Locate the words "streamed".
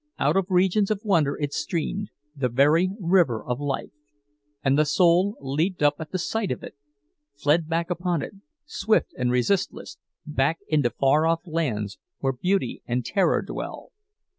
1.53-2.09